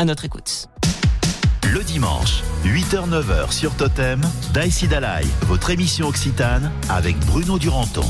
[0.00, 0.68] À notre écoute.
[1.74, 4.20] Le dimanche, 8h-9h sur Totem,
[4.54, 8.06] Daïsi Dalai, votre émission occitane avec Bruno Duranton.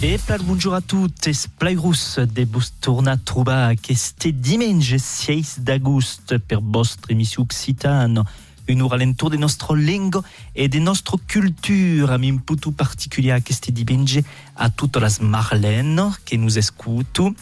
[0.00, 6.38] E plat bonjour a tutti, splairus de vos torna a trobar aquest diumenge 6 d'agost
[6.38, 8.22] per vostra emissió occitana,
[8.68, 10.22] un ora alentour de nostra lingua
[10.54, 14.22] e de nostra cultura, amb un puto particulier aquest diumenge
[14.54, 17.34] a totes les marlènes que nous escuto,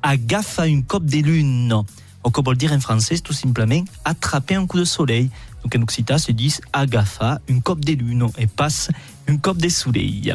[0.00, 1.84] agafa un cop de lune,
[2.24, 5.30] o que vol dir en francès tout simplement attraper un coup de soleil.
[5.62, 8.90] Donc en occitan se dit agafa un cop de lune et passe
[9.28, 10.34] un cop de soleil.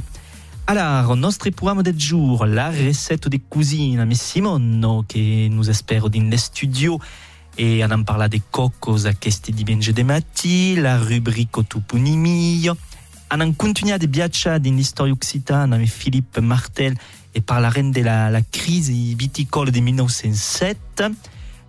[0.68, 6.30] Alors, notre programme de jour, la recette de cuisine, mais Simone, que nous espère dans
[6.30, 7.00] le studio,
[7.58, 12.78] et on en parle des cocos à questi dimanche de mati, la rubrique Otupunimio.
[13.32, 16.94] On en continue de viaggiare dans l'histoire occitane avec Philippe Martel
[17.34, 21.04] et par la reine de la, la crise viticole de 1907.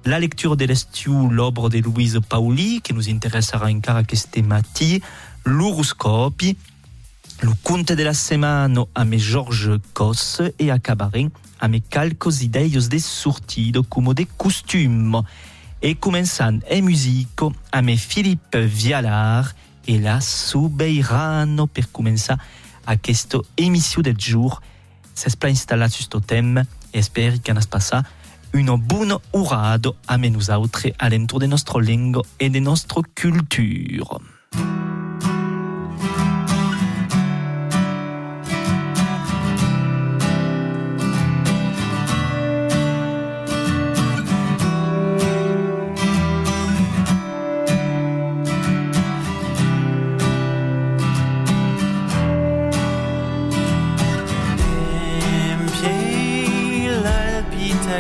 [0.07, 5.03] La lecture de l'estiu, l'œuvre de Louise Pauli, qui nous intéressera encore à questi mati,
[5.45, 6.57] l'horoscope,
[7.43, 11.31] le conte de la setmana amb Georges Cos e acabarem
[11.61, 15.23] amb calcos ideios de sortido como de costum.
[15.81, 19.55] E començant en musico amb Philippe Vialar
[19.87, 22.37] e la Subeirano per començar
[22.85, 24.61] aquesta emissió del jour.
[25.15, 28.05] S'espera instal·lat sus totem e espero que ens passa
[28.55, 34.21] una bona horada amb nosaltres a l'entour de nostra lingua e de nostra cultura.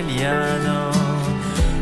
[0.00, 0.90] Italiano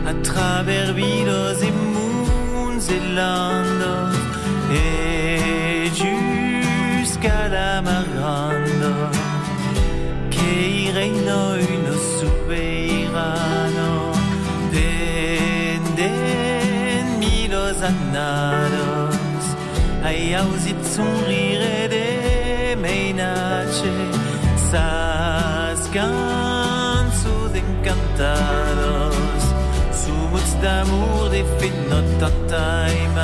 [0.04, 4.16] a travers vilos e moons e landos
[4.70, 9.10] e jusqu'à la marando
[10.30, 13.90] che reino uno soberano
[14.70, 15.98] penden
[17.18, 19.44] milos annados
[20.02, 21.77] ai ausit sonrire de
[28.18, 29.14] tentados.
[29.92, 33.18] Su woods d'amour défait notre time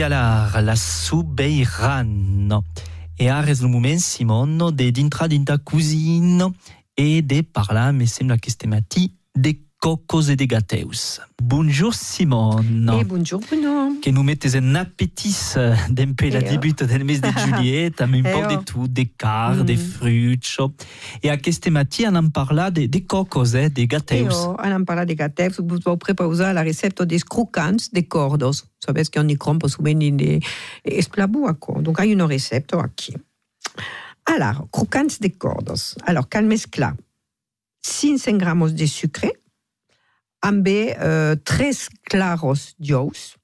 [0.00, 2.48] Vialar, la Soubeiran.
[3.18, 6.46] E ara és el moment, Simon, de dintre dintre cuisine
[6.96, 11.20] e de parlar, me sembla que este matí, de cocos de gateus.
[11.42, 12.60] Bonjour, Simon.
[13.00, 13.94] Et bonjour Bruno.
[14.02, 15.34] que nous mettez un appétit
[15.88, 16.50] d'un peu la Eh oh.
[16.50, 18.62] début del mes de juillet, amb un Eh poc de oh.
[18.62, 19.78] tout, de car, de Mm.
[19.78, 20.58] fruits.
[21.22, 24.34] Et aquest matí, on en parla de, de cocos, eh, de Et gateus.
[24.34, 28.64] oh, on en parla de gateus, vous vau prepausar la recepta des crocants de cordos.
[28.84, 30.40] Sabes que on y crompa souvent in de
[30.84, 31.80] esplabuaco.
[31.80, 33.14] Donc, hay una recepta aquí.
[34.26, 35.96] Alors, crocants de cordos.
[36.04, 36.96] Alors, cal mesclar
[37.82, 39.39] 500 gramos de sucre
[40.40, 43.36] amb eh, tres claros d'ous,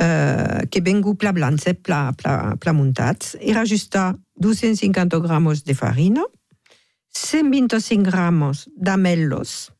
[0.00, 5.74] eh, que vengu pla blancs, eh, pla, pla, pla muntats, i rajustar 250 gramos de
[5.74, 6.24] farina,
[7.16, 9.72] 125 gramos d'amellos,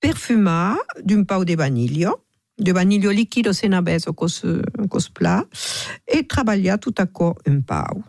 [0.00, 2.24] perfumar d'un pau de vanillo,
[2.56, 4.40] de vanillo líquido sen abeso cos,
[4.88, 5.44] cos pla,
[6.06, 8.02] et treballar tout acord un pau.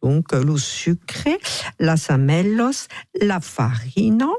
[0.00, 1.36] Donc, le sucre,
[1.78, 4.30] las amellos, la farina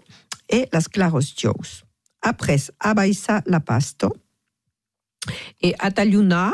[0.52, 1.84] et las claros d'ous.
[2.22, 4.14] Après, abaissa la pasto
[5.62, 6.54] et atalluna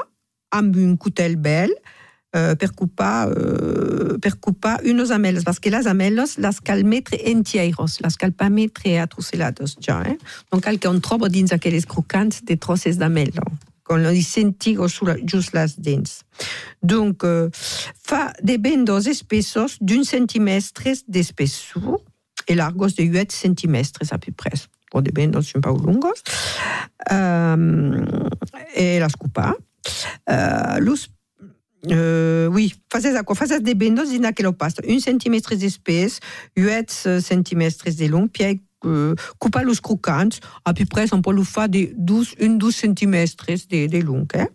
[0.52, 1.74] amb un coutel bel
[2.36, 4.18] euh, per coupa, euh,
[4.84, 9.78] unos amelos, parce que les amelos las cal metre entieros, las cal pas metre atrocelados
[9.80, 10.18] ja, eh?
[10.52, 13.44] Donc, cal que on troba dins aquelles crocants de trosses d'amelo,
[13.84, 14.88] con li sentigo
[15.26, 16.24] just las dents.
[16.84, 17.50] Donc, euh,
[18.04, 22.02] fa de bendos espessos d'un centimestre d'espessor
[22.48, 24.52] et largos de 8 centimestres à peu près.
[25.02, 26.24] Des bendos un peu longos.
[27.12, 28.06] Euh,
[28.74, 29.54] et las coupa.
[30.30, 31.08] Euh, los
[31.86, 34.82] Uh, oui, fazes aqua, fazes de bendos din aquelo pasto.
[34.90, 36.20] Un centimestre d'espès,
[36.58, 41.44] 8 centimestres de long, puis uh, coupa los crocants, à peu près on peut le
[41.44, 44.28] faire de 12, un 12 centimestres de, de long.
[44.34, 44.48] Eh?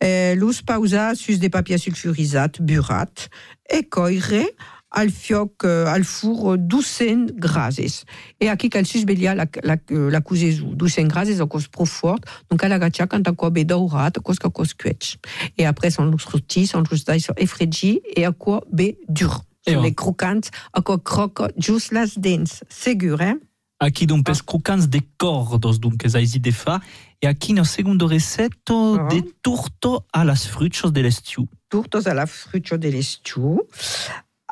[0.00, 3.28] Eh, los pausa sus de papier sulfurisat, burat,
[3.68, 4.46] et coire
[4.90, 8.04] al fioc, uh, al four 200 grases.
[8.40, 10.74] Et aquí cal sus belia la, la, la cousezu.
[10.74, 12.20] 200 grases a cos pro fort,
[12.50, 15.16] donc al agacha quand a quoi be daurat, a cos ka cos quetch.
[15.58, 19.44] Et après, son los rôti, son los dai so efregi, et a quoi be dur.
[19.66, 19.82] Et ouais.
[19.82, 20.40] les crocants,
[20.72, 22.64] a quoi croque just las dents.
[22.68, 23.38] Segur, hein?
[23.78, 26.80] Aqui donc pes crocants de cordos, donc esaisi de fa,
[27.22, 29.08] e aqui no segundo receto Ah.
[29.08, 31.48] de turto a las fruchos de l'estiu?
[31.70, 33.60] Turtos a la frucho de l'estiu.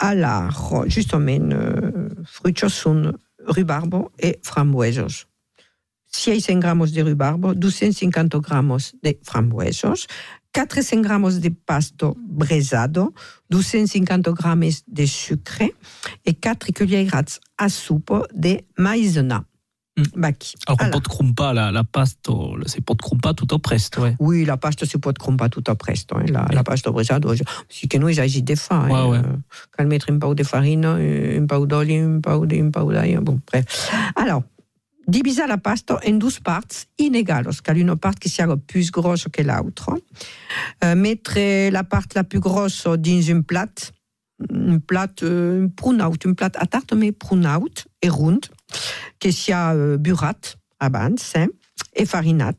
[0.00, 3.12] Alors, justement, euh, fruchos sont
[3.46, 5.26] rubarbo et frambuesos.
[6.10, 10.06] 600 gramos de rubarbo, 250 gramos de frambuesos,
[10.52, 13.12] 400 gramos de pasto bresado,
[13.50, 15.70] 250 gramos de sucre
[16.24, 17.22] et 4 cuillères
[17.58, 19.44] à soupe de maïzena.
[19.98, 20.20] Mm.
[20.20, 20.54] Baki.
[20.66, 21.00] Alors, on Alors.
[21.00, 24.14] pot crumpa la, la pasto, c'est pot crumpa tout au presto, ouais.
[24.20, 26.20] Oui, la pasta si pot crompar tot a presto.
[26.20, 26.30] Eh?
[26.30, 27.34] La, la pasta bresada,
[27.68, 28.84] si que no és hagi de fa.
[28.86, 28.92] Eh?
[28.92, 29.22] Ouais, ouais.
[29.76, 33.18] Cal mettre un pau de farina, un pau d'oli, un pau de, un pau d'ail.
[33.20, 33.90] Bon, bref.
[34.14, 34.44] Alors,
[35.08, 39.42] divisa la pasta en dues parts inegalos, cal una part que siaga plus grossa que
[39.42, 39.96] l'altra.
[40.84, 43.90] Euh, mettre la part la plus grosse dins un plat,
[44.48, 48.40] un plat euh, un prunaut, un plat a tarte, mais prunaut et rond,
[49.18, 50.40] que sia euh, burat
[50.80, 51.46] abans, eh?
[51.94, 52.54] et farinat.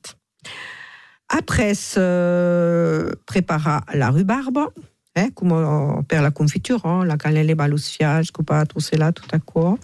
[1.29, 4.69] Après, euh, prépara la rhubarbe,
[5.15, 8.63] eh, come euh, per la confiture, hein, la cannelle balusfiage, coupa
[8.93, 9.77] là tout à coup.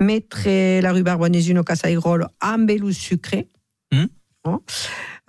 [0.00, 3.44] Mettre la rhubarbe dans une casserole le sucre.
[3.92, 4.04] Mm.
[4.46, 4.60] Hein.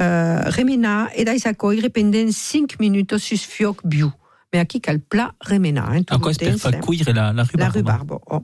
[0.02, 4.12] Euh, remena e dai coire pendant 5 minutes sus fioc biu.
[4.52, 5.86] Mais aquí cal plat remena.
[5.90, 7.76] Hein, A quoi tout per le fa temps, cuire la, la la rhubarbe?
[7.76, 8.20] rhubarbe.
[8.28, 8.44] Oh.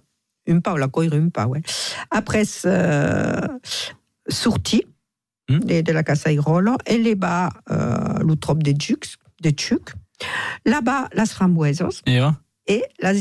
[0.78, 1.62] La coire un pas, ouais.
[2.10, 3.48] Après, euh,
[4.28, 4.84] sorti
[5.50, 5.60] Hmm.
[5.60, 9.90] de, de la casserole, et là-bas, euh, le trop de jux, de tchuc.
[10.66, 12.30] Là-bas, las frambuesos, Et ouais.
[12.68, 13.16] et las,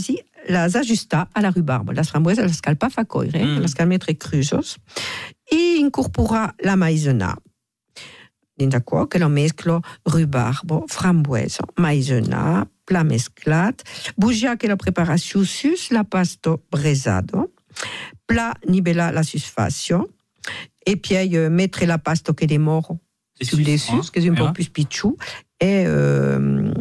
[0.48, 1.92] las ajusta à la rhubarbe.
[1.92, 3.60] Las frambuesas, las cal pas fa coire, Hmm.
[3.62, 4.76] las cal mettre crusos.
[5.50, 7.36] Et incorpora la maïzena.
[8.84, 9.06] Quoi?
[9.08, 13.76] Que la mesclo rhubarbe, frambuesa, maïzena, plat mesclat,
[14.18, 17.54] bougia que la préparation sus la pasto bresado,
[18.26, 20.10] plat nibella la susfacio,
[20.84, 22.96] et puis euh, mettre la pasto que des morts
[23.40, 24.52] sur les suffisant, sus, que c'est un peu ouais.
[24.52, 25.16] plus pichou,
[25.60, 26.72] et euh,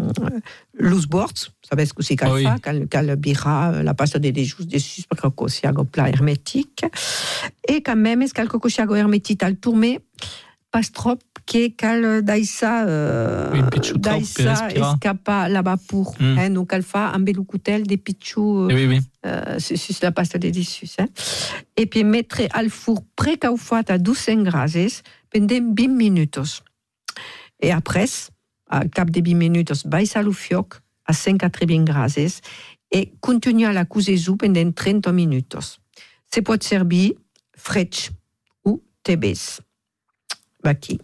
[0.74, 1.32] los bords,
[1.70, 2.44] savez ce que c'est qu'elle oui.
[2.44, 5.86] fait, qu'elle, qu'elle bira euh, la pasta de des de sus, parce que c'est un
[5.86, 6.86] plat hermétique,
[7.68, 10.00] et quand même, est-ce qu'elle cocochiago hermétique, elle tourne,
[10.72, 11.20] pas trop,
[11.50, 11.68] que
[13.72, 14.94] trop, puis daïsa respira.
[14.94, 16.38] escapa là-bas pour, Mm.
[16.38, 19.00] hein, donc elle fait un bel coutel des pichou, Eh oui, oui.
[19.26, 20.88] euh, sur la pasta de dessus.
[21.00, 21.08] Hein.
[21.76, 25.02] Et puis mettre al four precaufat à 200 grases
[25.32, 26.40] pendant 20 minutes.
[27.62, 28.06] Et après,
[28.70, 30.76] à cap de 20 minutes, baissa le fioc
[31.06, 32.42] à 180 grases
[32.92, 35.58] et continue à la cuisine pendant 30 minutes.
[36.32, 37.14] C'est peut servir
[37.58, 38.12] fraîche
[38.64, 39.34] ou tebes.
[40.64, 41.00] Baki.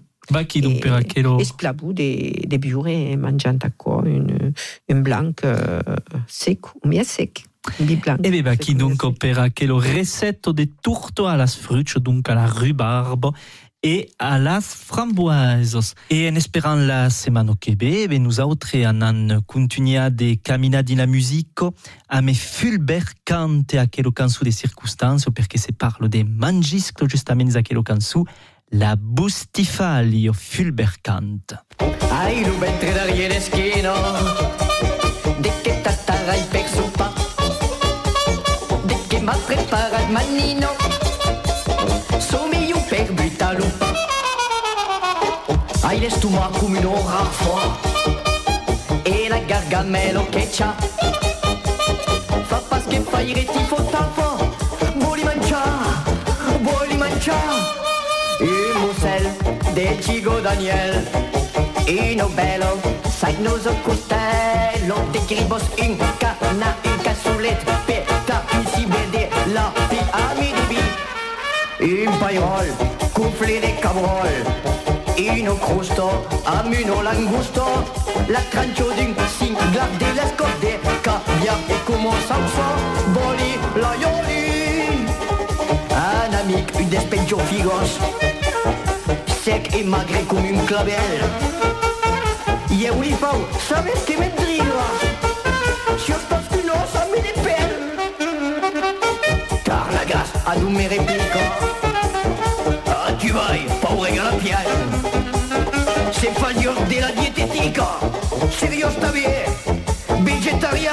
[0.76, 1.40] Et- per aquello.
[1.40, 4.54] Et splabou de, de biure et mangiant à quoi une,
[4.90, 5.80] une blanc euh,
[6.28, 7.46] sec ou bien sec.
[7.80, 8.18] Di blanc.
[8.24, 9.20] E beh, Baki Sec ou donc bien sec.
[9.20, 13.32] per aquello receto de turto a las fruchos, donc a la rhubarbe
[13.82, 14.62] et à las
[15.16, 15.94] framboises.
[16.10, 20.96] Et en espérant la semaine au Québec, ben nous autres en continuer de caminar dans
[20.98, 21.60] la musique
[22.10, 27.56] a me fulber cante a quello cansu de circonstances perché se parlo de mangisclo justamente
[27.56, 28.24] a quello cansu
[28.72, 31.66] la bustifali o fulber cante.
[32.10, 33.94] Ai, lo ventre darriere schino
[35.38, 37.14] De che tattarai per sopa
[38.84, 40.70] De che m'ha preparato manino
[42.18, 43.94] Somiglio per butalupa
[45.82, 47.60] Hai l'estomac come un orafo
[49.04, 50.74] E la gargamelo che c'ha.
[52.46, 54.56] Fa pas che fai retifo tafo
[54.96, 57.75] Vuoi mangiare, vuoi mangiare
[58.40, 59.32] Il musel
[59.74, 61.08] de Chigo Daniel.
[61.88, 69.30] Ino bello, sai noso costello De gribos in cana, in cassulet Peta, in si vede
[69.54, 70.82] la pi amidibi
[71.80, 72.68] In pairol,
[73.14, 74.34] couffle de cabrol
[75.16, 77.64] Ino crusto, amuno langusto
[78.28, 82.68] La trancio d'un singlar de l'escorde Caviar e como salsa
[83.14, 84.65] Boli, la ioli
[86.56, 88.00] Un amic, un despeggio figos.
[89.44, 90.96] Sec et magré comme une clavel
[92.72, 94.88] E eu lhe falo, sabes que me driva
[95.98, 97.22] Se eu estou espinosa me
[99.94, 101.38] la gas a nous me réplique
[102.88, 104.68] Ah tu vas, pauvre galapiel
[106.12, 107.80] C'est pas de la diététique
[108.52, 109.46] Sérieux está bien
[110.24, 110.92] Végétarien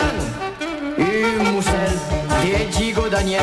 [0.98, 3.40] Un musel de Gigo Daniel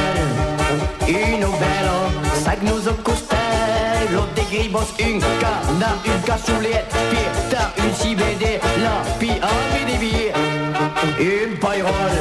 [1.07, 1.97] Uno bello
[2.43, 10.33] sagnoso costello De gribos un cana, un cassoulet Pieta, un cibede, la piramide vie
[11.19, 12.15] Un pairol,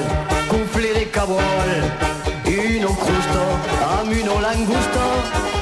[0.49, 1.73] couffle de cabrol
[2.47, 3.43] Uno crusto,
[3.99, 5.01] amuno langusto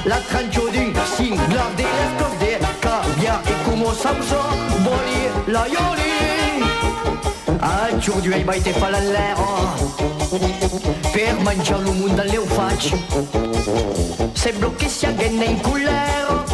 [0.05, 4.43] La trancio d'un singlar de l'escorde Caviar e como salsa
[4.85, 6.36] Boli, la ioli
[7.89, 9.75] Un jour du vai te fa l'all'era
[11.13, 12.99] Per mangiare lo mondo alle faccio
[14.33, 16.45] Sembra che sia ghenna in culero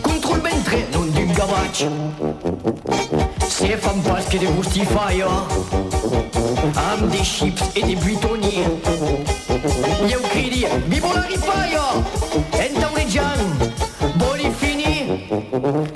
[0.00, 1.90] Contro il ventre non d'un gavaccio
[3.46, 5.28] Se fan pasche de gustifaio
[6.74, 8.64] Am des chips e de buitoni
[10.08, 12.04] Eu credi, vivo la ripaio
[12.50, 13.72] Entauregian,
[14.14, 15.87] boli fini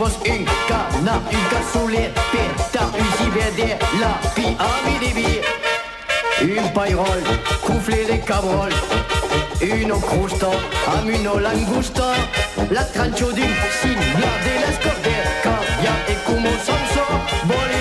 [0.00, 5.42] De gribos un cana, un cassoulet Peta, un cibede, la piramide vie
[6.40, 7.22] Un pairol,
[7.60, 8.72] couffle de cabrol
[9.60, 10.50] Uno crusto,
[10.86, 12.04] amuno langusto
[12.70, 17.04] La trancio d'un singla de l'escorde Cavia e como salsa
[17.44, 17.79] Boli,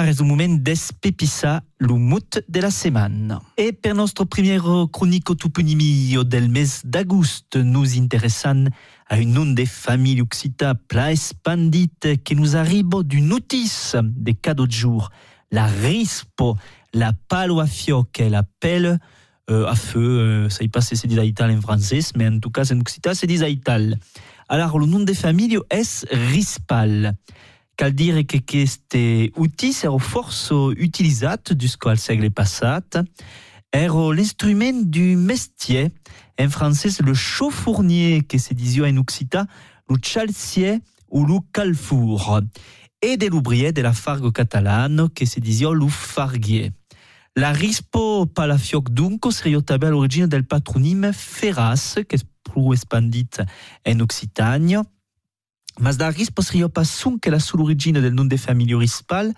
[0.00, 3.36] Ara és un moment d'espepissar l'humut de la setmana.
[3.60, 3.92] Et per
[6.24, 8.64] del mes d'agost, nous interessant
[9.10, 11.92] a un nom de famille occita pla expandit
[12.24, 15.10] que nous arriba d'une notice de cadeau de jour.
[15.50, 16.56] La rispo,
[16.94, 18.98] la palo a fioc, la pelle
[19.50, 22.38] euh, à feu, euh, ça y passe c'est dit à ital en français, mais en
[22.38, 23.98] tout cas en occita c'est dit à ital.
[24.48, 27.14] Alors le nom de famille est rispal.
[27.80, 32.98] Cal dire que queste outil era força utilisat jusqu'au al segle passat.
[33.72, 35.88] Era l'instrument du mestier,
[36.38, 39.46] en français le chauffournier que se disait en occita,
[39.88, 42.42] le chalcier ou le calfour,
[43.00, 46.72] et de l'ouvrier de la fargo catalane que se disait le farguier.
[47.34, 53.40] La rispo palafioc dunco seria també a l'origine del patronim Ferras, que és plus expandit
[53.86, 54.84] en Occitània,
[55.80, 59.32] mas da rispo seria pas sunque la sull'origine del nom de famiglia rispal,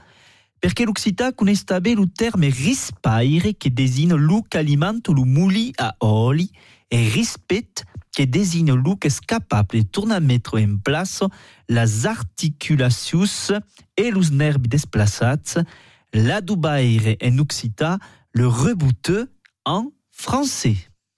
[0.60, 5.94] perché l'Occità coneix també el terme rispaire que designa lu que alimenta lu muli a
[6.00, 6.50] oli
[6.90, 11.24] e rispet que designa lu que és capable de tornar a mettre en place
[11.68, 13.50] las articulacions
[13.96, 15.58] e los nervis desplaçats,
[16.12, 17.98] l'adubaire en occità,
[18.34, 19.28] le rebouteux
[19.64, 20.76] en français.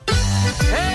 [0.08, 0.94] Eh,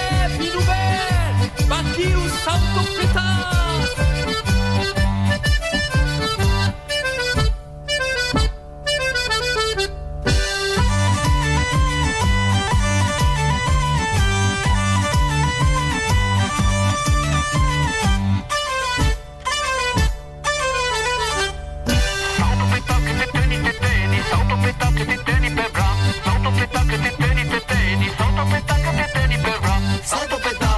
[28.40, 29.80] Salto petacca che te liberrà.
[30.02, 30.69] Salto petacca.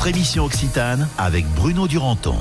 [0.00, 2.36] Votre émission Occitane avec Bruno Duranton.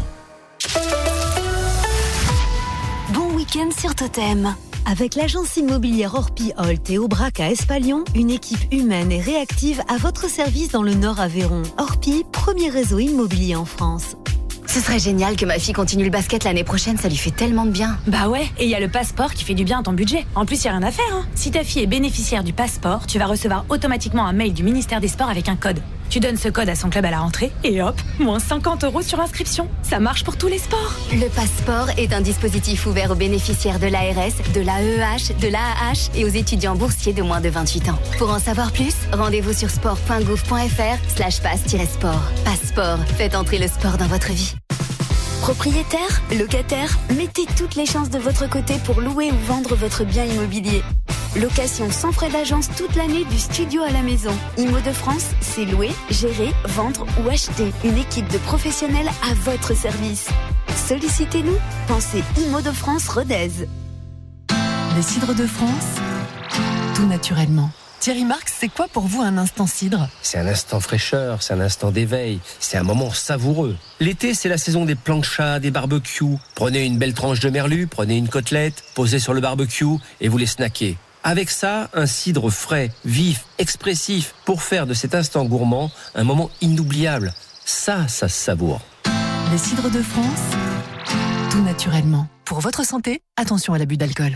[3.13, 4.55] Bon week-end sur Totem.
[4.85, 9.97] Avec l'agence immobilière Orpi Holt et Aubrac à Espalion, une équipe humaine et réactive à
[9.97, 11.63] votre service dans le Nord Aveyron.
[11.77, 14.15] Orpi, premier réseau immobilier en France.
[14.65, 17.65] Ce serait génial que ma fille continue le basket l'année prochaine, ça lui fait tellement
[17.65, 17.97] de bien.
[18.07, 20.25] Bah ouais, et il y a le passeport qui fait du bien à ton budget.
[20.33, 21.13] En plus, il y a rien à faire.
[21.13, 21.25] Hein.
[21.35, 25.01] Si ta fille est bénéficiaire du passeport, tu vas recevoir automatiquement un mail du ministère
[25.01, 25.81] des Sports avec un code.
[26.09, 29.01] Tu donnes ce code à son club à la rentrée et hop, moins 50 euros
[29.03, 29.69] sur inscription.
[29.83, 30.95] Ça marche pour tous les sports.
[31.11, 36.25] Le passeport est un dispositif ouvert aux bénéficiaires de l'ARS, de l'AEH, de l'AAH et
[36.25, 37.99] aux étudiants boursiers de moins de 28 ans.
[38.17, 42.23] Pour en savoir plus, rendez-vous sur sport.gouv.fr slash passe-sport.
[42.43, 44.55] Passeport, faites entrer le sport dans votre vie.
[45.41, 50.25] Propriétaire, locataire, mettez toutes les chances de votre côté pour louer ou vendre votre bien
[50.25, 50.81] immobilier.
[51.35, 54.35] Location sans frais d'agence toute l'année du studio à la maison.
[54.57, 57.71] Imo de France, c'est louer, gérer, vendre ou acheter.
[57.83, 60.27] Une équipe de professionnels à votre service.
[60.87, 61.57] Sollicitez-nous.
[61.87, 63.51] Pensez Imo de France Rodez.
[64.95, 65.99] Les cidres de France,
[66.95, 67.69] tout naturellement.
[67.99, 70.09] Thierry Marx, c'est quoi pour vous un instant cidre?
[70.23, 73.77] C'est un instant fraîcheur, c'est un instant d'éveil, c'est un moment savoureux.
[73.99, 76.37] L'été, c'est la saison des planchas, des barbecues.
[76.55, 79.85] Prenez une belle tranche de merlu, prenez une côtelette, posez sur le barbecue
[80.21, 80.97] et vous les snackez.
[81.23, 86.49] Avec ça, un cidre frais, vif, expressif, pour faire de cet instant gourmand un moment
[86.61, 87.33] inoubliable.
[87.65, 88.81] Ça, ça se savoure.
[89.51, 90.55] Les cidres de France,
[91.51, 92.27] tout naturellement.
[92.45, 94.33] Pour votre santé, attention à l'abus d'alcool.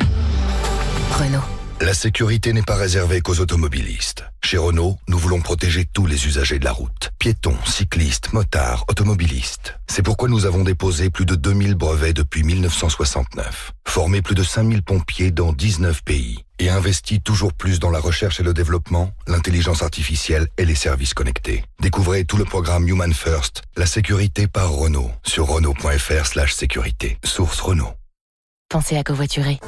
[1.11, 1.62] Renault.
[1.81, 4.23] La sécurité n'est pas réservée qu'aux automobilistes.
[4.41, 7.11] Chez Renault, nous voulons protéger tous les usagers de la route.
[7.19, 9.75] Piétons, cyclistes, motards, automobilistes.
[9.87, 14.83] C'est pourquoi nous avons déposé plus de 2000 brevets depuis 1969, formé plus de 5000
[14.83, 19.81] pompiers dans 19 pays et investi toujours plus dans la recherche et le développement, l'intelligence
[19.81, 21.65] artificielle et les services connectés.
[21.81, 27.17] Découvrez tout le programme Human First, la sécurité par Renault, sur renault.fr sécurité.
[27.23, 27.93] Source Renault.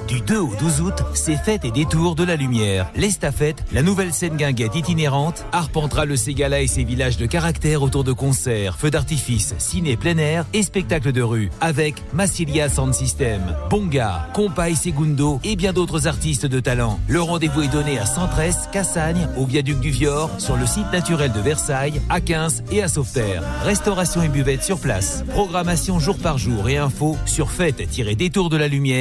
[0.08, 2.90] Du 2 au 12 août, c'est Fête et Détour de la Lumière.
[2.96, 8.04] L'Estafette, la nouvelle scène guinguette itinérante, arpentera le Ségala et ses villages de caractère autour
[8.04, 11.52] de concerts, feux d'artifice, ciné plein air et spectacles de rue.
[11.62, 17.00] Avec Massilia Sound System, Bonga, Compa et Segundo et bien d'autres artistes de talent.
[17.08, 21.32] Le rendez-vous est donné à Centresse, Cassagne, au Viaduc du Vior, sur le site naturel
[21.32, 23.44] de Versailles, à 15 et à Sauveterre.
[23.64, 25.24] Restauration et buvette sur place.
[25.30, 28.95] Programmation jour par jour et info sur fête-détour de la lumière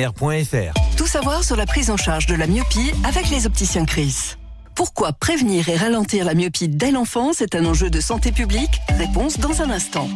[0.97, 4.35] tout savoir sur la prise en charge de la myopie avec les opticiens Chris.
[4.75, 9.39] Pourquoi prévenir et ralentir la myopie dès l'enfance est un enjeu de santé publique Réponse
[9.39, 10.09] dans un instant.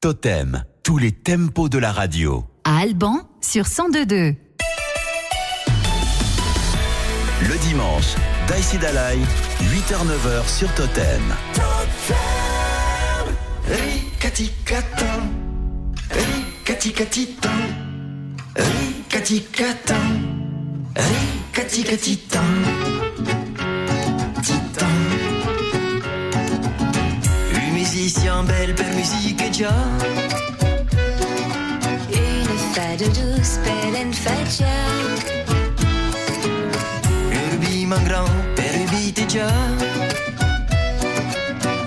[0.00, 2.46] Totem, tous les tempos de la radio.
[2.64, 4.34] À Alban, sur 1022.
[7.42, 8.14] Le dimanche,
[8.80, 9.18] Dalai,
[9.60, 11.34] 8h-9h sur Totem.
[13.68, 15.20] Ricati-catitan,
[19.10, 20.06] ricati-catan,
[20.94, 22.46] ricati-catitan,
[24.40, 24.98] titan.
[27.54, 29.74] Un musicien belle per musique già.
[32.06, 34.78] Une fade douce, belle en faccia.
[37.50, 39.50] Urbi man grand per ubite già.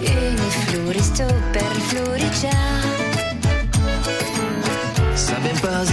[0.02, 2.52] Une floristo per florigia.
[5.16, 5.93] Sabem pas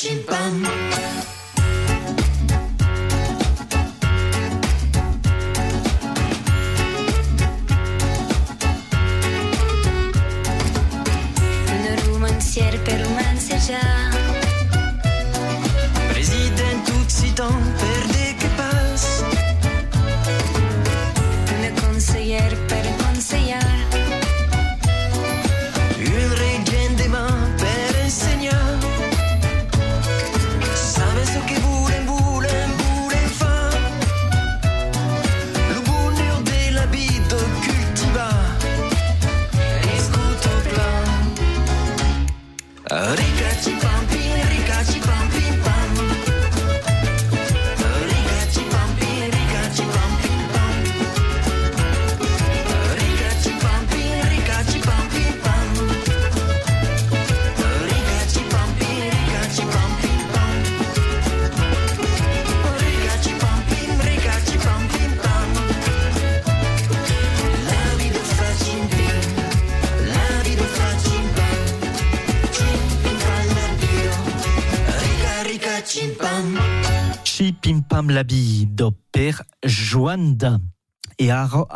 [0.00, 0.89] 翅膀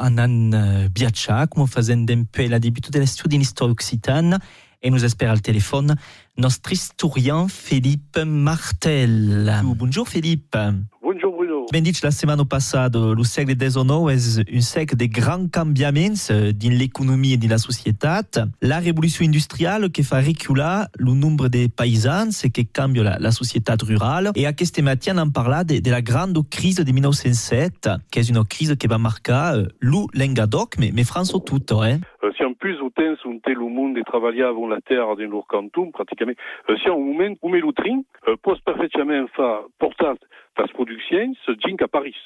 [0.04, 4.38] anan uh, viatjar, com fazem dempe la debut de l'estudi d'histoire occitane,
[4.84, 5.96] e nous espère al téléphone
[6.36, 9.62] notre historien Philippe Martel.
[9.64, 10.56] Bonjour Philippe.
[11.72, 16.76] Dit la setmana passada, le segle XIX és un segle de grands canviaments eh, dins
[16.78, 18.38] l'economia i dins la societat.
[18.62, 23.32] La revolució industrial que fa recular el nombre de paisans e que canvia la, la
[23.34, 24.30] societat rural.
[24.36, 28.44] E aquest matí en parlat de, de la grande crise de 1907, que és una
[28.44, 31.98] crise que va marcar eh, lo Lengadoc, mais, mais France tout, eh?
[32.22, 35.28] Euh, si en plus o temps un té lo monde de trabalhavam la terra din
[35.30, 36.36] lor canton, praticament,
[36.68, 40.18] euh, si un moment o melutrin, euh, pos perfectament fa portat
[41.60, 42.16] gink a Paris.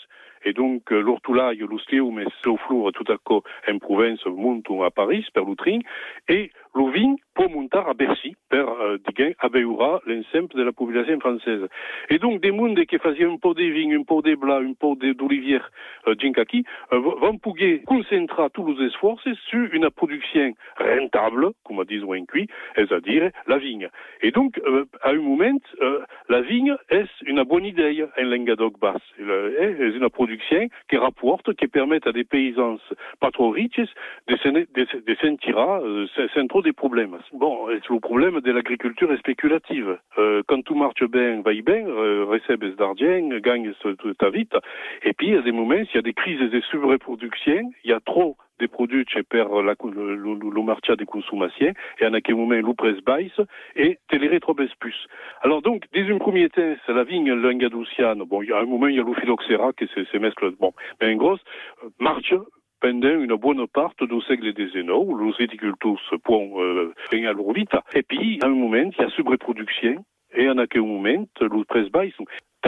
[0.45, 4.91] Et donc, euh, l'ortolai, l'ostieu, mais au flou, tout à coup, en Provence, montent à
[4.91, 5.81] Paris, per l'utrin,
[6.29, 8.99] et le vin peut monter à Bercy, per, euh,
[10.07, 11.67] l'ensemble de la population française.
[12.11, 14.73] Et donc, des mondes qui faisaient un peu de vin, un peu de blanc, un
[14.97, 15.71] de- d'olivière,
[16.09, 16.15] euh,
[16.93, 22.49] euh, vont pouvoir concentrer tous les efforts sur une production rentable, comme disent en cuit,
[22.77, 23.89] c'est-à-dire la vigne.
[24.23, 28.79] Et donc, euh, à un moment, euh, la vigne est une bonne idée en Languedoc
[28.81, 29.03] basse?
[29.17, 32.79] C'est une production qui rapporte, qui permet à des paysans
[33.21, 33.79] pas trop riches
[34.29, 35.57] de se, de, se- de sentir
[36.35, 37.17] sans- trop de problèmes.
[37.33, 39.99] Bon, c'est le problème de l'agriculture spéculative.
[40.17, 43.73] Euh, quand tout marche bien, va bien, euh, recebes d'argent, gagne
[44.19, 44.57] ta vite.
[45.03, 47.91] Et puis, il y a des moments, il y a des crises de surreproduction, il
[47.91, 52.15] y a trop de produits per la, le, le, le marché des consommations, et en
[52.15, 54.97] aquel moment, le presse baisse, et téléré trop baisse plus.
[55.43, 58.65] Alors donc, dès un premier temps, c'est la vigne langadouciane, bon, il y a un
[58.65, 62.35] moment, il y a le phylloxéra qui se mescle, bon, mais en gros, euh, marche
[62.81, 67.73] pendant une bonne part du siècle des où les viticulteurs point euh, à leur vite.
[67.95, 71.89] Et puis, à un moment, il y a surreproduction, et en aquel moment, le presse
[71.91, 72.15] baisse.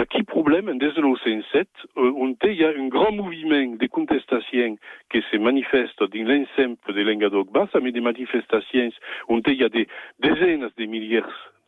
[0.08, 4.76] Qui problème, en 1907, euh, on il y a un grand mouvement de contestation
[5.10, 8.90] qui se manifeste dans l'ensemble de l'Engadoc Basse, mais des manifestations
[9.28, 9.88] où il y a des
[10.22, 11.22] dizaines de milliers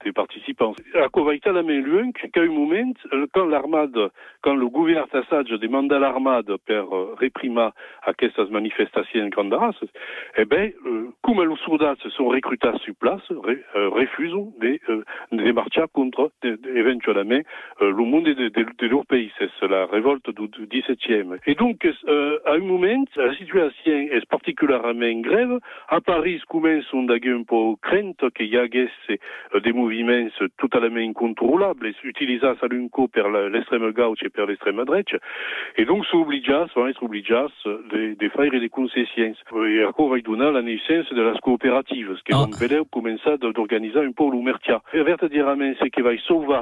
[0.05, 0.75] de participants.
[0.95, 2.93] À Kovaïta, la main qu'à un moment,
[3.33, 7.69] quand l'armade, quand le gouvernement Assad demande à l'armade pour euh, réprimer
[8.05, 9.53] à ces manifestations grandes
[10.37, 13.23] eh ben, euh, comme les soldats sont recrutés sur place,
[13.75, 16.31] refusent de, de marcher contre,
[16.75, 17.41] éventuellement,
[17.81, 19.31] le monde de, de, de leur pays.
[19.39, 21.39] C'est la révolte du, 17e.
[21.47, 25.59] Et donc, euh, à un moment, la situation est particulièrement grève.
[25.89, 28.89] À Paris, commence a un peu crainte qu'il y ait
[29.55, 34.85] euh, des mouvements totalement incontrôlables, utilisés à l'unco per la- l'extrême gauche et per l'extrême
[34.85, 35.15] droite.
[35.77, 37.35] Et donc, sont obligés, être obligés
[37.67, 39.35] de, de faire des concessions.
[39.67, 42.47] Et à quoi va donner la naissance de la coopérative, ce qui Ah.
[42.51, 44.81] va beleu commencer d'organiser un peu l'oumertia.
[44.93, 46.61] Et vertadirament, c'est qui va y sauver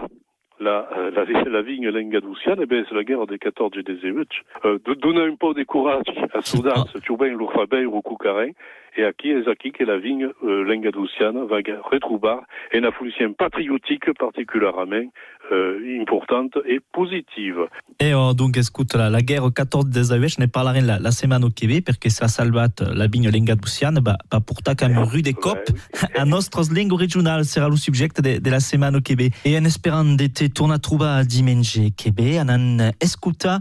[0.60, 3.94] la, euh, la, la vigne langadouciane, eh ben, c'est la guerre des 14 et des
[3.94, 4.28] 18.
[4.64, 8.50] Euh, de donner un peu de courage à soldats, tu vois, leur faber au coucarin,
[8.96, 11.58] et à qui est qui que la vigne euh, langadouciane va
[11.90, 12.36] retrouver
[12.72, 15.08] une fonction patriotique particulièrement
[15.52, 17.66] euh, importante et positive.
[18.00, 21.80] E oh, donc écoute, la, la guerre 14-19 ne parlerem la, la setmana que ve
[21.84, 25.70] perquè s'ha salvat la vigna lengaduciana va, va portar com un rue de cop
[26.16, 29.66] a nostres lengua regional serà el subjecte de, de la setmana que ve e en
[29.66, 33.60] esperant de te tornar a trobar diumenge que ve anan escoltar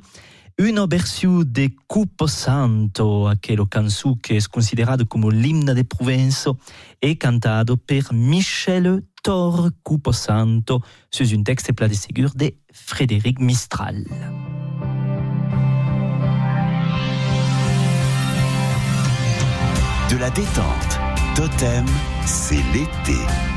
[0.60, 6.52] una versió de Cupo Santo, aquella cançó que és considerada com l'himne de Provença
[7.02, 13.39] e cantado per Michel Thor Cupo Santo sur un texte plat de ségur de Frédéric
[13.39, 14.04] Mistral.
[20.10, 21.00] De la détente.
[21.36, 21.86] Totem,
[22.26, 23.49] c'est l'été.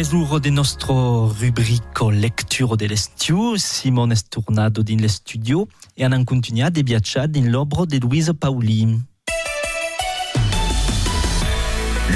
[0.00, 3.56] Es l'uro de nostro rubrico lecture de l'estiu.
[3.56, 8.98] Simone è tornato in studio e hanno continuato a viaggiare in l'obro di Luisa Pauli.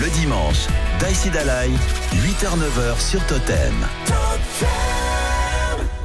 [0.00, 3.86] Le dimanche, Daïsi Dalai, 8h-9h sur Totem.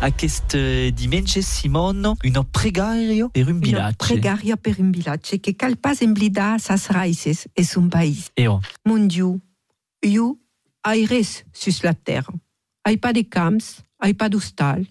[0.01, 0.57] A quest
[0.89, 4.05] dimanche, Simone, una pregario per un Una villaggio.
[4.05, 8.31] pregaria per un villaggio che cal pas emblida sas raices e son país.
[8.33, 9.39] E oh, Mon Dieu,
[10.01, 10.37] you
[10.83, 12.31] ai res sus la terre.
[12.83, 14.85] Ai pas de camps, ai pas d'hostal,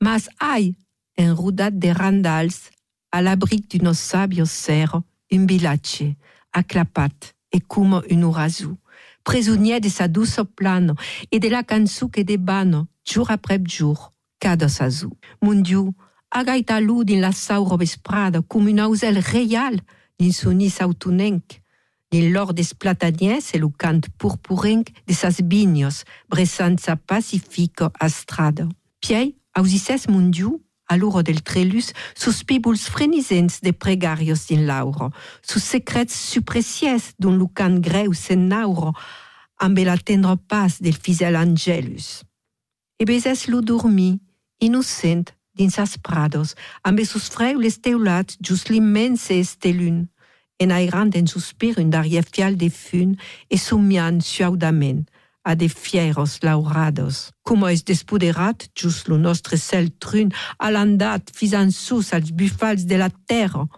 [0.00, 0.74] mas ai
[1.18, 2.70] en rodat de randals
[3.12, 6.14] à l'abric d'un sabios serre, un villaggio,
[6.52, 8.76] acclapat e come un orazou,
[9.22, 10.94] prisonnier de sa douce plano
[11.30, 15.16] e de la cançó que debano, jour après jour, cada sazou.
[15.40, 15.94] Mon Dieu,
[16.30, 19.80] agaita la sauro vesprada com un ausel reial
[20.18, 21.62] din sonis autunenc,
[22.14, 28.68] din l'or des plataniers e lo cant purpurenc de sas vignos, bressant sa pacifico astrada.
[29.00, 35.10] Piei, ausises mon Dieu, a l'uro del trelus, sus pibuls frenisents de pregarios din lauro,
[35.42, 38.92] sus secrets suppressies d'un lucan greu sen nauro,
[39.58, 42.22] la tendre pas del fisel angelus.
[42.96, 44.20] E beses lo dormi,
[44.60, 50.06] innocent, dins sas prados, amb sus freules teulats just l'immense estelun,
[50.64, 53.14] en airant en suspir un darrière fial de fun
[53.50, 55.04] e somiant suaudament
[55.44, 57.30] a de fieros laurados.
[57.42, 63.10] Como es despoderat just lo nostre cel trun, alandat fisan sus als bufals de la
[63.10, 63.68] terra.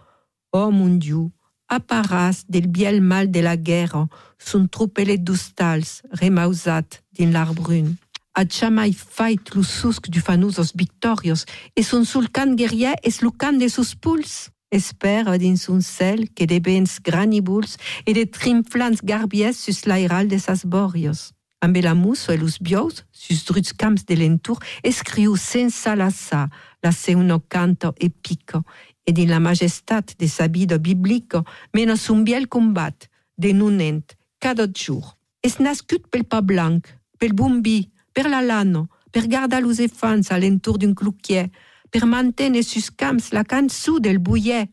[0.51, 1.31] Oh mon Dieu,
[1.67, 4.07] apparas del biel mal de la guerra,
[4.39, 7.97] son tropelet d'ostals remausat din l'arbrun.
[8.33, 11.45] A jamais fait lo susc du fanusos victorios,
[11.75, 14.51] e son sulcan guerrier es lo can de sus puls?
[14.69, 20.39] Espera dins un cel que de bens granibuls e de trimflans garbies sus l'airal de
[20.39, 21.31] sas borios.
[21.63, 26.49] Amb la muso e los bios, sus druts camps de l'entour, escriu senza lassa
[26.83, 28.65] la seuno canto epico,
[29.07, 35.17] e din la majestat de sabido biblico, menos un biel combat, denunent, cada jour.
[35.41, 36.85] Es nascut pel pa blanc,
[37.17, 41.49] pel bombi, per la lano, per garda los efants a l'entour d'un clouquier,
[41.91, 44.67] per mantene sus camps la cançó del buier,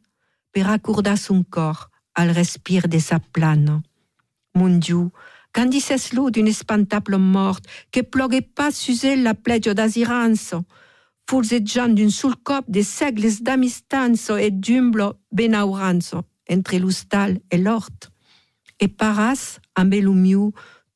[0.53, 3.83] per accordar son cor al respir de sa plano.
[4.55, 5.11] Mon Dieu,
[5.53, 10.65] quand dices-lo d'une espantable mort, que plogue pas sus el la plegio d'asiranzo,
[11.29, 18.11] fulzeggiant d'un sul cop de segles d'amistanzo e d'umblo benauranzo entre l'ustal e l'ort.
[18.79, 20.53] E paras, amb el miu,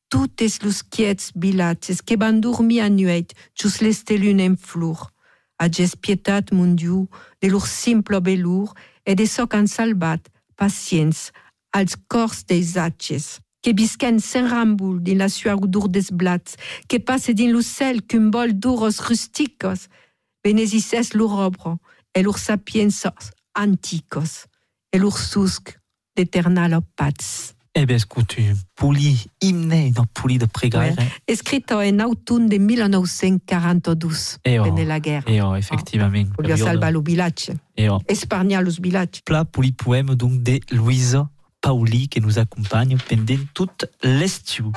[0.09, 5.09] totes los quiets bilatges que van dormir a nuet just l'estelun en flor.
[5.59, 7.09] Ages pietat, mon Dieu,
[7.43, 10.23] de lor simple belur e de so qu'han salvat,
[10.57, 11.33] pacients,
[11.73, 16.57] als cors des atges, que bisquen sen rambul din la suaudur des blats,
[16.89, 19.89] que passe din lo cel qu'un bol d'uros rusticos,
[20.45, 21.79] benesises lor obro,
[22.15, 24.47] e lor sapiensos anticos,
[24.95, 25.75] e lor susc
[26.17, 27.58] d'eternal pats.
[27.83, 28.37] Eh ben, écoute,
[28.75, 30.97] puli himne, no puli de pregaire.
[31.27, 35.31] Escrito en autunn de 1942, E oh, pene la guerra.
[35.31, 36.29] e oh, effectivament.
[36.37, 38.01] Volia salvar lo vilatge, E oh.
[38.09, 39.23] espargnar los vilatges.
[39.25, 41.29] Plat puli poème donc de Louisa
[41.61, 44.73] Pauli qui nous accompagne pendant toute l'estiu.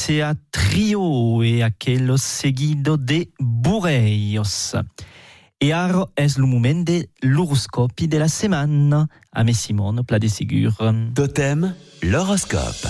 [0.00, 4.72] Desea trio e aquello seguido de bureios.
[5.60, 9.06] E ara es le moment de l'horoscopi de la setmana.
[9.30, 10.72] A me Simone, pla de sigur.
[11.14, 12.88] Totem, l'horoscope.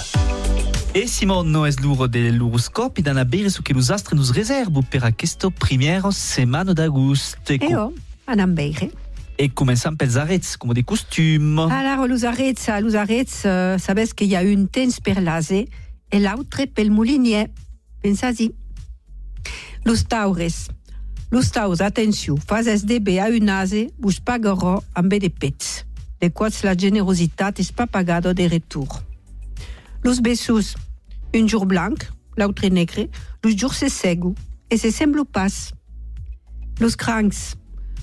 [0.95, 5.03] E Simone es l'uro de l'horoscopi d'ana bere su che los astres nos reservo per
[5.03, 7.53] aquesto primero setmana d'agosto.
[7.53, 7.93] E oh,
[8.27, 8.91] anam beire.
[9.37, 11.59] E començam pels arrets, come de costum.
[11.59, 15.19] Alors, los arrets, los arrets, uh, sabes que hi ha un temps per
[16.11, 17.49] e l'altre pel molinier.
[18.03, 18.51] Pensa-hi.
[19.85, 20.69] Los taures.
[21.31, 25.85] Los taures, atenció, fazes de bé a un ase, vos pagarò amb de pets,
[26.19, 28.99] de quals la generositat és pas pagada de retour.
[30.03, 30.75] Los bessos,
[31.33, 32.03] un jour blanc,
[32.37, 33.09] l'altre negre,
[33.45, 34.35] los jours se segu,
[34.69, 35.73] e se semblo pas.
[36.81, 37.57] Los crancs.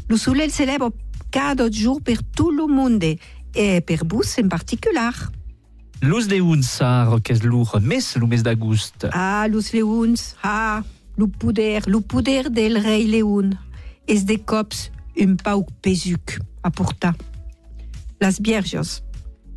[0.08, 0.90] Lo soleil celebra
[1.30, 3.20] cada jour per tout le monde,
[3.54, 5.14] e per vos en particular.
[6.00, 9.08] Los de un sar, que es l'ur mes lo mes d'agost.
[9.12, 10.84] Ah, los leons, ah,
[11.16, 13.58] lo poder, lo poder del rei león.
[14.06, 17.16] Es de cops un pau pesuc a portar.
[18.20, 19.04] Las vierges,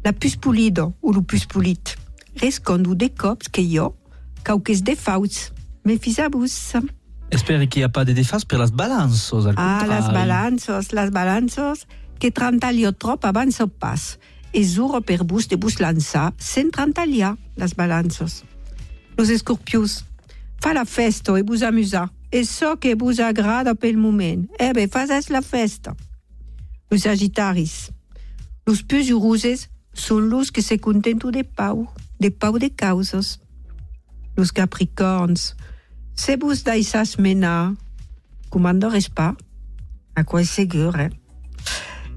[0.03, 1.97] la pus pulido o lo pus pulit.
[2.37, 3.95] Rescondo de cops que jo,
[4.43, 5.53] cauques de fauts.
[5.85, 6.73] Me fisabus.
[7.31, 9.47] Espero qu'il n'y a pas de défense per las balanços.
[9.47, 11.87] al Ah, las balanzos, las balanzos,
[12.19, 14.19] que trantalio trop abans o pas.
[14.53, 18.45] E zuro per bus de bus lançar, sen trantalia, las balanzos.
[19.17, 20.05] Los escorpius,
[20.61, 22.11] fa la festa e bus amusa.
[22.33, 24.49] E so que bus agrada pel moment.
[24.59, 25.97] E be, fazes la festa.
[26.91, 27.91] Los sagitaris,
[28.67, 33.41] los pus uruses son los que se contento de pau, de pau de causos.
[34.37, 35.57] Los capricorns,
[36.15, 37.77] se bus daisas mena,
[38.49, 39.35] comandores pas,
[40.15, 41.11] a quoi segur, eh?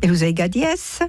[0.01, 0.99] E los aigadies,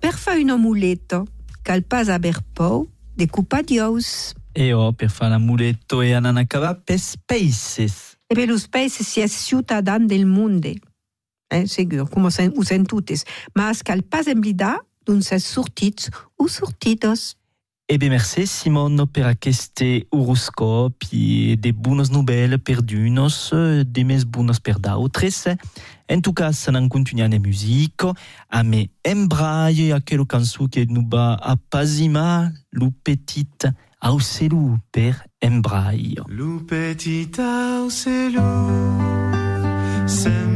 [0.00, 1.26] per fa un amuleto,
[1.62, 4.34] cal pas haber pou, de cupa dios.
[4.54, 8.16] E oh, per fare l'amuletto e anan acaba pes países.
[8.28, 10.80] E be los países si es ciutadan del monde,
[11.50, 13.24] eh, segur, como sen, us entutes,
[13.54, 17.36] mas cal pas emblida d'un ses sortits ou sortidos.
[17.90, 23.50] E be merci Simone per aqueste horoscopi de buonas nouvelles per d'unos,
[23.84, 25.48] de mes buonas per d'autres.
[26.10, 28.02] En tout cas, n'en continuant de musique,
[28.48, 33.46] a me embraille aquella cançó que nous va apasima lo petit
[34.00, 36.20] aucelù per embraille.
[36.26, 38.42] Lu petit aucelù
[40.06, 40.49] sembra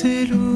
[0.00, 0.47] c'est l'eau.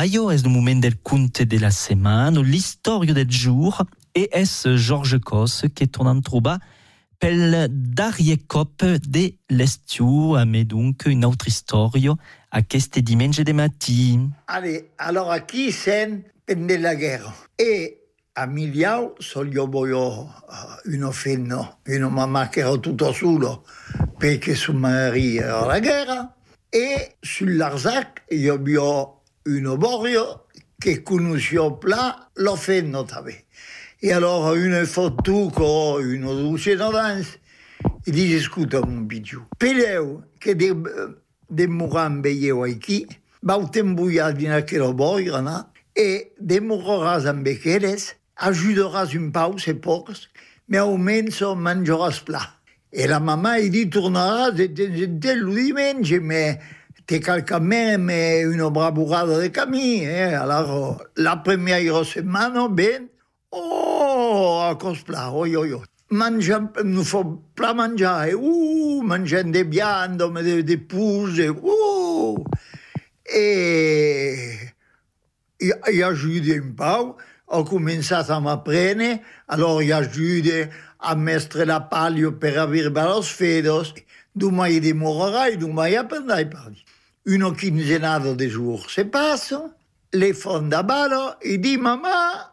[0.00, 3.84] Pembraio, es le moment del conte de la setmana, l'historia del jour,
[4.14, 6.58] e es Georges Cos che torna a trobar
[7.18, 12.16] pel Darie Cop de l'estiu, mais donc une autre historia
[12.50, 14.18] aquest dimanche de matí.
[14.46, 17.34] Allez, alors aquí sen pendent la guerra.
[17.58, 17.98] E
[18.36, 23.66] a Miliau solo voglio uh, uno fenno, una mamma che era tutto solo
[24.16, 26.34] perché suo marito era alla guerra.
[26.70, 30.46] E sull'Arzac io avevo un oborio
[30.80, 33.46] que conoció pla lo fait notabé.
[34.02, 37.38] E alors a une foto co un douce novans
[38.06, 39.44] e di escuta un bijou.
[39.58, 40.72] Peleu que de,
[41.50, 43.06] de mourant veieu aquí,
[43.42, 50.28] va t'embuar din aquel oboi gana e demorras amb bequeres, ajudaràs un pau e pocs,
[50.68, 52.40] me aumento menjoràs pla.
[52.90, 56.58] E la mama i di tornaràs de, de, de, de lui menge, mais...
[57.18, 58.08] cal quand même
[58.46, 60.04] una bravorada de camí.
[60.04, 60.34] Eh?
[60.34, 63.08] Alors, la première setmana, ben,
[63.50, 65.82] oh, a cos pla, oi, oi, oi.
[66.10, 67.22] Mangiam, nu fa
[67.54, 72.44] pla mangiare, uh, mangiando de biando, de, de puse, uh,
[73.24, 74.74] e
[75.60, 81.80] i, i ajude un pau, ho començat a m'apprendre, allora i ajude a mestre la
[81.80, 83.94] palio per avere los fedos,
[84.32, 86.82] domai demorerai, domai apprendrai parli.
[87.26, 89.74] Una quinzenada de jours se passano,
[90.12, 92.50] le fonda ballo e di mamma,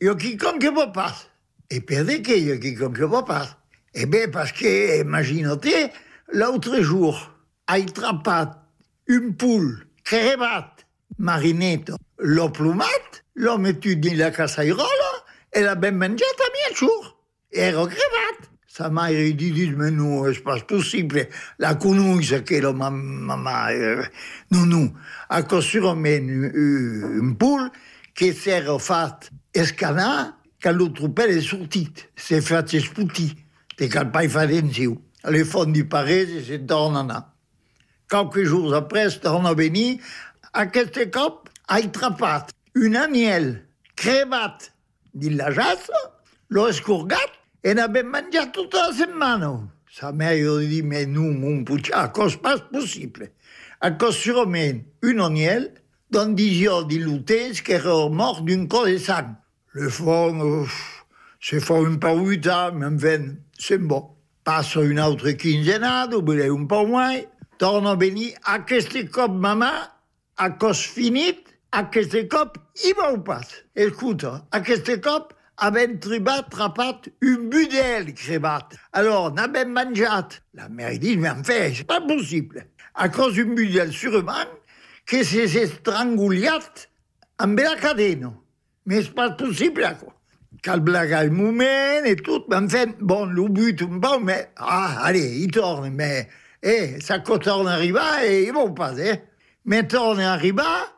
[0.00, 1.28] io chi con che può pas?
[1.68, 3.56] E perché io chi con che può pas?
[3.92, 5.92] E beh, parce que, imagine-te,
[6.32, 7.14] l'autre jour,
[7.66, 8.58] hai trappat
[9.08, 10.84] un poule crevat
[11.18, 17.16] marinetto, l'ho plumat, l'ho mettuto nella casairola e l'abbiamo mangiata a mia jour.
[17.48, 18.51] Ero crevat.
[18.74, 21.28] Sa mare di dit, mais non, c'est pas possible.
[21.58, 23.70] La conosce che la mamma...
[23.70, 24.10] Eh,
[24.48, 24.98] non, non.
[25.28, 27.70] A costruire un, un poule
[28.14, 32.12] che si era fatto escanar che l'altro pelle è sortit.
[32.14, 33.44] Si è fatto sputi.
[33.76, 34.98] Te cal pas fare in giù.
[35.24, 37.30] Le fondi paresi si tornano.
[38.08, 40.00] Quelques jours après, es torna a venir.
[40.52, 44.72] Aquest cop hai trapat un aniel crevat
[45.12, 46.00] din la jassa,
[46.48, 46.72] l'ho
[47.62, 49.68] e n'abbiamo mangiato tutta la settimana.
[49.88, 53.30] Sa mère dit, mais nous, mon poucha, à cause pas possible.
[53.80, 55.74] À cause sûrement un aniel
[56.10, 59.36] dans dix jours de luttes qui est mort d'une cause sang.
[59.72, 60.66] Le fond,
[61.40, 64.08] c'est fort un peu huit mais enfin, c'est bon.
[64.44, 65.28] Passe une autre
[66.16, 67.20] oublie un peu moins,
[67.58, 69.70] torna a venir aquest cop mamà,
[70.36, 73.46] a cos finit, aquest cop i vau pas.
[73.76, 75.32] Escuta, aquest cop
[75.62, 78.68] havent tribat trapat un budel crevat.
[78.92, 80.28] Alors, n'avem menjat.
[80.54, 82.66] La mère dit, mais en fait, c'est pas possible.
[82.94, 84.48] À cause d'un budel sûrement
[85.06, 86.88] que s'est estranguliat
[87.38, 88.32] amb la cadena.
[88.86, 90.14] Mais c'est pas possible, quoi.
[90.62, 95.38] Cal blagar un moment et tout, mais enfin, bon, le but peu, mais, ah, allez,
[95.38, 96.28] il tourne, mais,
[96.62, 97.18] eh, ça
[97.66, 99.22] arriva e ils vont pas, eh.
[99.64, 100.92] Mais torne arriva,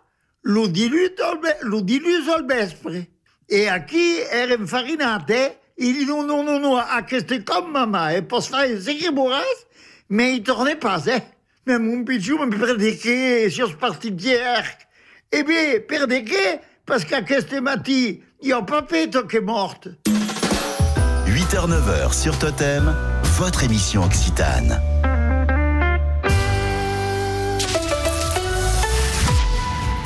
[0.45, 3.14] diluse al vespre.
[3.47, 8.13] E a chi era infarinate, il dit non, non, non, non, a queste com mamma,
[8.13, 9.67] e posso fare se che vorràs,
[10.09, 11.23] mais il torne pas, eh.
[11.67, 14.65] Mais mon pitchou, me che, si os parti d'hier.
[15.31, 15.81] Eh bien,
[16.25, 19.99] che, parce qu'à queste mati, il y a papeto che è morte.
[21.27, 22.95] 8h-9h sur Totem,
[23.39, 24.81] votre émission Occitane.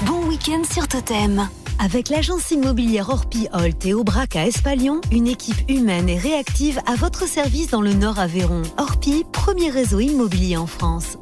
[0.06, 1.48] Bon week-end sur Totem.
[1.80, 6.96] Avec l'agence immobilière Orpi Holt et Aubrac à Espalion, une équipe humaine et réactive à
[6.96, 8.62] votre service dans le Nord Aveyron.
[8.78, 11.18] Orpi, premier réseau immobilier en France.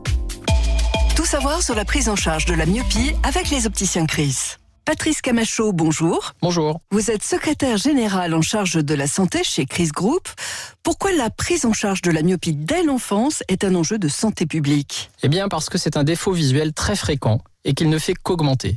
[1.14, 4.56] Tout savoir sur la prise en charge de la myopie avec les opticiens Chris.
[4.86, 6.32] Patrice Camacho, bonjour.
[6.40, 6.80] Bonjour.
[6.92, 10.28] Vous êtes secrétaire général en charge de la santé chez Chris Group.
[10.84, 14.46] Pourquoi la prise en charge de la myopie dès l'enfance est un enjeu de santé
[14.46, 15.10] publique?
[15.26, 18.76] Eh bien parce que c'est un défaut visuel très fréquent et qu'il ne fait qu'augmenter.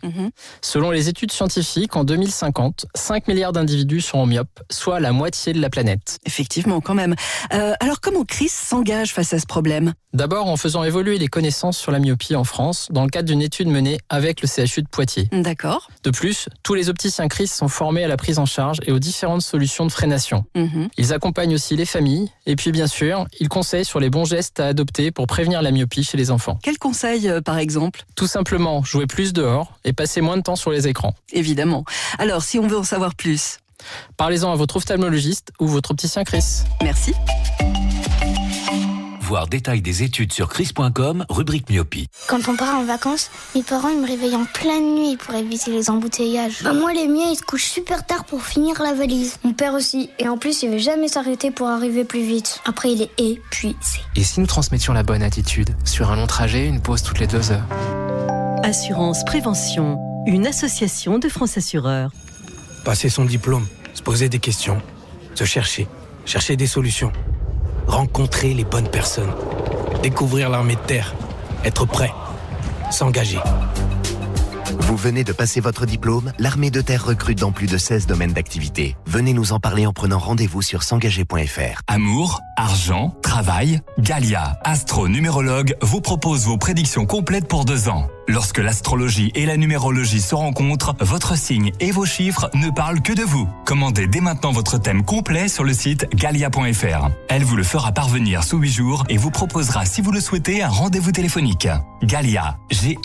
[0.62, 5.62] Selon les études scientifiques, en 2050, 5 milliards d'individus seront myopes, soit la moitié de
[5.62, 6.18] la planète.
[6.26, 7.14] Effectivement, quand même.
[7.54, 9.94] Euh, alors comment Chris s'engage face à ce problème?
[10.12, 13.44] D'abord en faisant évoluer les connaissances sur la myopie en France dans le cadre d'une
[13.44, 15.30] étude menée avec le CHU de Poitiers.
[15.32, 15.88] D'accord.
[16.04, 18.98] De plus, tous les opticiens Chris sont formés à la prise en charge et aux
[18.98, 20.46] différentes solutions de freination.
[20.56, 20.90] Mhm.
[20.98, 24.60] Ils accompagnent aussi les familles et puis bien sûr, ils conseillent sur les bons gestes
[24.60, 26.39] à adopter pour prévenir la myopie chez les enfants.
[26.62, 28.06] Quel conseil, euh, par exemple?
[28.16, 31.16] Tout simplement, jouer plus dehors et passer moins de temps sur les écrans.
[31.32, 31.86] Évidemment.
[32.18, 33.60] Alors, si on veut en savoir plus?
[34.18, 36.64] Parlez-en à votre ophtalmologiste ou votre opticien Chris.
[36.84, 37.14] Merci.
[39.30, 42.08] Voir détail des études sur chris.com, rubrique myopie.
[42.28, 45.70] Quand on part en vacances, mes parents ils me réveillent en pleine nuit pour éviter
[45.70, 46.64] les embouteillages.
[46.64, 49.38] Bah moi les miens ils se couchent super tard pour finir la valise.
[49.44, 50.10] Mon père aussi.
[50.18, 52.60] Et en plus il veut jamais s'arrêter pour arriver plus vite.
[52.66, 54.00] Après il est épuisé.
[54.16, 57.28] Et si nous transmettions la bonne attitude Sur un long trajet, une pause toutes les
[57.28, 57.68] deux heures?
[58.64, 62.10] Assurance Prévention, une association de France Assureurs.
[62.84, 64.82] Passer son diplôme, se poser des questions,
[65.36, 65.88] se chercher,
[66.26, 67.12] chercher des solutions,
[67.90, 69.34] rencontrer les bonnes personnes,
[70.02, 71.16] découvrir l'armée de terre,
[71.66, 72.14] être prêt,
[72.92, 73.40] s'engager.
[74.82, 78.34] Vous venez de passer votre diplôme, l'armée de terre recrute dans plus de 16 domaines
[78.34, 78.96] d'activité.
[79.06, 81.82] Venez nous en parler en prenant rendez-vous sur s'engager.fr.
[81.88, 88.08] Amour, argent, travail, Galia, astro-numérologue, vous propose vos prédictions complètes pour deux ans.
[88.30, 93.14] Lorsque l'astrologie et la numérologie se rencontrent, votre signe et vos chiffres ne parlent que
[93.14, 93.50] de vous.
[93.66, 97.10] Commandez dès maintenant votre thème complet sur le site galia.fr.
[97.28, 100.62] Elle vous le fera parvenir sous 8 jours et vous proposera, si vous le souhaitez,
[100.62, 101.68] un rendez-vous téléphonique.
[102.04, 103.00] Galia, G-A-L-Y-A-S.fr.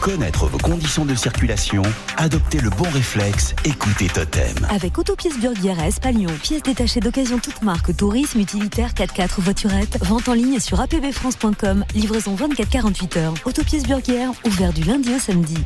[0.00, 1.82] Connaître vos conditions de circulation,
[2.16, 4.54] adoptez le bon réflexe, écoutez Totem.
[4.70, 10.26] Avec Autopièces Burguière à Espalion, pièces détachées d'occasion toute marque, tourisme, utilitaire, 4x4, voiturette, vente
[10.30, 13.34] en ligne sur apbfrance.com, livraison 24-48 heures.
[13.44, 15.58] Autopièces Burguière, ouvert du lundi au samedi.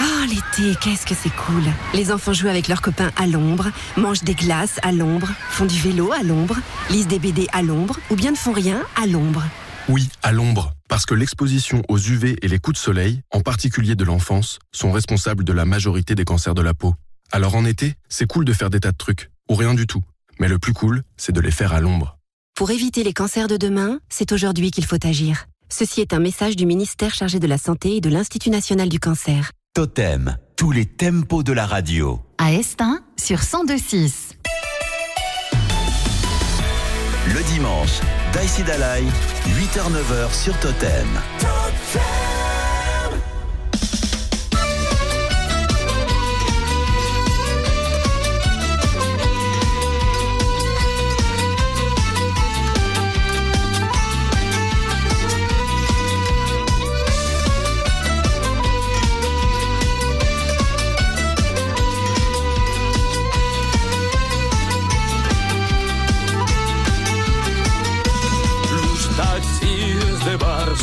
[0.00, 1.64] Oh, l'été, qu'est-ce que c'est cool.
[1.92, 5.80] Les enfants jouent avec leurs copains à l'ombre, mangent des glaces à l'ombre, font du
[5.80, 6.56] vélo à l'ombre,
[6.88, 9.42] lisent des BD à l'ombre, ou bien ne font rien à l'ombre.
[9.88, 13.94] Oui, à l'ombre, parce que l'exposition aux UV et les coups de soleil, en particulier
[13.94, 16.94] de l'enfance, sont responsables de la majorité des cancers de la peau.
[17.32, 20.02] Alors en été, c'est cool de faire des tas de trucs, ou rien du tout.
[20.38, 22.18] Mais le plus cool, c'est de les faire à l'ombre.
[22.54, 25.46] Pour éviter les cancers de demain, c'est aujourd'hui qu'il faut agir.
[25.68, 29.00] Ceci est un message du ministère chargé de la Santé et de l'Institut national du
[29.00, 29.50] cancer.
[29.74, 32.20] Totem, tous les tempos de la radio.
[32.38, 34.36] À Estin, sur 1026.
[37.34, 38.00] Le dimanche,
[38.36, 39.02] Daïsi Dalai,
[39.46, 41.08] 8h-9h sur Totem.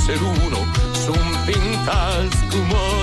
[0.08, 0.58] De Barcelona
[0.94, 3.03] son pintats como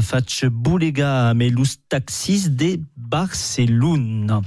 [0.00, 4.42] fait Boulega los taxis de Barcelone.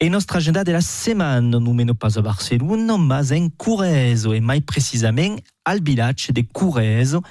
[0.00, 4.40] Et notre agenda de la semaine nous mène pas a Barcelone, mais en Curezo, et
[4.40, 7.22] mai précisément al village de Curezo,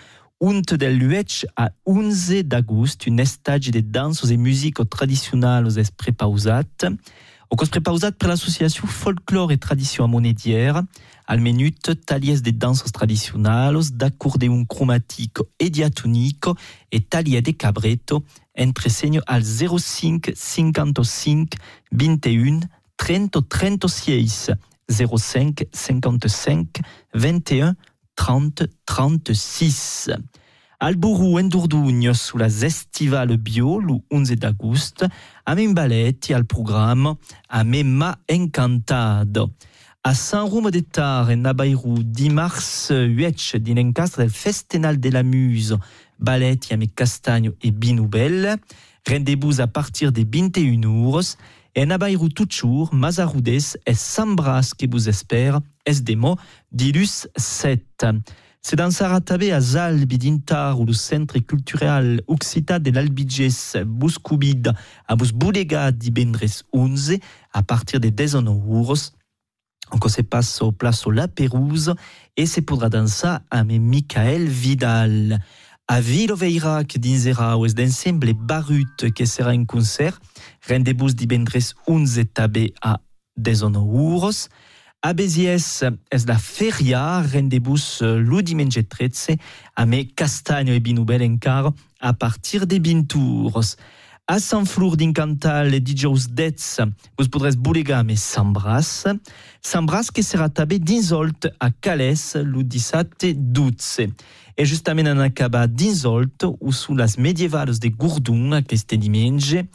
[0.42, 6.64] unt del 8 a 11 d'agost, un estage de danses et musiques traditionnelles es prepausat.
[7.54, 10.80] O cos prepausat per l'associació Folklore et Tradition Monedière,
[11.28, 16.50] al menut talies de danses tradicionals, d'accordeon chromatique et diatonique
[16.92, 18.24] et talia de cabreto,
[18.58, 21.54] entre segno al 05 55
[21.92, 22.62] 21
[22.98, 24.50] 30 36
[24.90, 26.82] 05 55
[27.14, 27.76] 21
[28.16, 30.10] 30 36.
[30.86, 35.06] Al Bourou en Dourdugno sous la Zestival Bio, le 11 d'agost,
[35.46, 37.16] a un ballet al programme
[37.48, 39.54] a ma encantado.
[40.04, 45.24] A San Rome de Tar en Nabairou, dimarts 8 din encastre del Festenal de la
[45.24, 45.78] Muse,
[46.20, 48.58] ballet a me castagno et binoubel,
[49.08, 51.38] rendez-vous à partir des 21 hours,
[51.76, 56.36] et en Nabairou toujours, Mazaroudes et Sambras que vous espère, es demo,
[56.74, 58.06] dilus 7.
[58.66, 64.72] Saratabé à Zalbi d'Intar ou le centre culturel Occita de l'Albiges Buscubid
[65.08, 67.18] à Busboulega di Bendres 11
[67.52, 69.12] à partir des 10 hours.
[69.92, 71.94] On se passe au place La Pérouse
[72.38, 75.40] et c'est pour danser à Michael Vidal.
[75.90, 80.20] A Vilo Veirac d'inzera ou d'ensemble Barut que sera un concert.
[80.68, 83.02] Rendez-vous di Bendres 11 tabé à
[83.38, 84.48] 10 hours.
[85.06, 89.36] A Béziès es la feria, rendez-vous le dimanche 13
[89.76, 93.76] a me castagno e binoubel encar à partir des bintours.
[94.28, 96.80] A Sant Flour d'Incantal, dijous dets,
[97.20, 99.04] vous podrez boulega me Sambras.
[99.62, 104.08] Sambras que sera tabé d'insolt a le 17 12.
[104.56, 109.66] Et justament en acaba d'insolt ou sous las medievales de Gourdon aquest dimanche.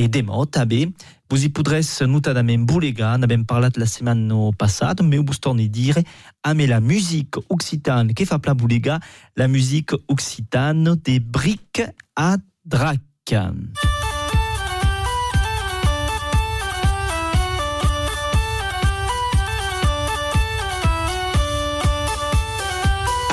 [0.00, 0.86] Et demò també
[1.28, 6.00] vous y podrez notadament boulega, n'avem parlat la setmana passada, mais vous tornez dire
[6.42, 8.98] ame la musique occitane que fa pla boulega,
[9.36, 11.82] la musique occitane des briques
[12.16, 12.98] à drac.
[13.32, 13.52] À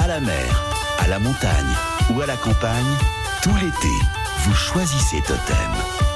[0.07, 0.63] la mer,
[0.99, 1.75] à la montagne
[2.13, 2.83] ou à la campagne,
[3.41, 3.95] tout l'été,
[4.43, 6.06] vous choisissez Totem.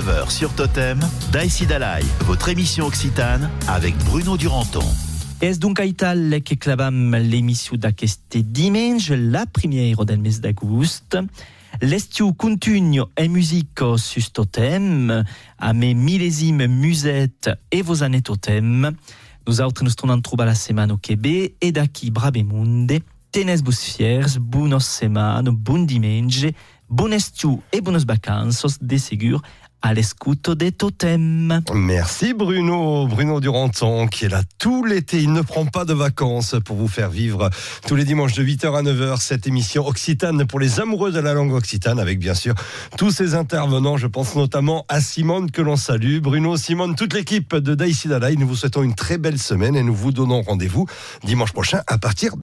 [0.00, 0.98] 8h-9h sur Totem,
[1.32, 4.84] Daïsi Dalai, votre émission occitane avec Bruno Duranton.
[5.40, 11.18] Es donc aital que clavam l'émission d'aqueste dimanche, la première del mes d'agost.
[11.82, 15.24] L'estiu continue en musique sur Totem,
[15.58, 18.92] a mes millésime musette et vos années Totem.
[19.46, 23.00] Nous autres nous tornons trouver la semaine au Québec et d'aquí brabemunde.
[23.32, 26.46] Tenez vos fiers, buenos semaines, bon dimanche,
[26.88, 29.42] bon estiu et bonnes vacances, de ségur,
[29.82, 31.62] à l'escoute des totems.
[31.74, 35.20] Merci Bruno, Bruno Duranton qui est là tout l'été.
[35.20, 37.50] Il ne prend pas de vacances pour vous faire vivre
[37.86, 41.34] tous les dimanches de 8h à 9h cette émission Occitane pour les amoureux de la
[41.34, 42.54] langue occitane avec bien sûr
[42.96, 43.96] tous ces intervenants.
[43.96, 46.18] Je pense notamment à Simone que l'on salue.
[46.18, 48.36] Bruno, Simone, toute l'équipe de Daïsi Dalai.
[48.36, 50.86] Nous vous souhaitons une très belle semaine et nous vous donnons rendez-vous
[51.24, 52.36] dimanche prochain à partir